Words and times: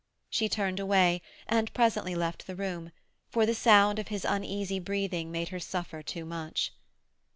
She 0.31 0.49
turned 0.49 0.79
away, 0.79 1.21
and 1.47 1.71
presently 1.75 2.15
left 2.15 2.47
the 2.47 2.55
room, 2.55 2.91
for 3.29 3.45
the 3.45 3.53
sound 3.53 3.99
of 3.99 4.07
his 4.07 4.25
uneasy 4.25 4.79
breathing 4.79 5.29
made 5.31 5.49
her 5.49 5.59
suffer 5.59 6.01
too 6.01 6.25
much. 6.25 6.73